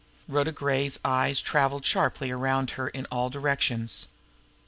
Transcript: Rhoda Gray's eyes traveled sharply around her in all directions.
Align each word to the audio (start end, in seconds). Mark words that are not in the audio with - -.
Rhoda 0.27 0.51
Gray's 0.51 0.97
eyes 1.05 1.41
traveled 1.41 1.85
sharply 1.85 2.31
around 2.31 2.71
her 2.71 2.87
in 2.89 3.05
all 3.11 3.29
directions. 3.29 4.07